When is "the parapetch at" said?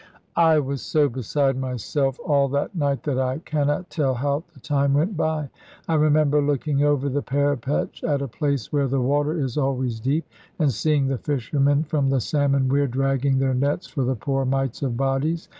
7.07-8.19